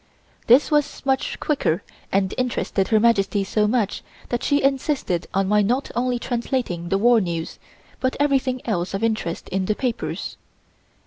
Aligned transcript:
This 0.47 0.71
was 0.71 1.05
much 1.05 1.39
quicker 1.39 1.83
and 2.11 2.33
interested 2.35 2.87
Her 2.87 2.99
Majesty 2.99 3.43
so 3.43 3.67
much 3.67 4.01
that 4.29 4.41
she 4.43 4.63
insisted 4.63 5.27
on 5.31 5.47
my 5.47 5.61
not 5.61 5.91
only 5.95 6.17
translating 6.17 6.89
the 6.89 6.97
war 6.97 7.21
news, 7.21 7.59
but 7.99 8.17
everything 8.19 8.61
else 8.65 8.95
of 8.95 9.03
interest 9.03 9.47
in 9.49 9.65
the 9.65 9.75
papers. 9.75 10.37